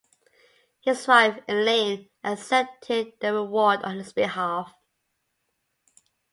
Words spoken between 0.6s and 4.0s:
His wife Elaine accepted the award on